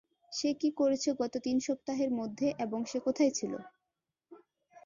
[0.31, 3.53] সে কি করেছে গত তিন সপ্তাহের মধ্যে এবং সে কোথায় ছিল?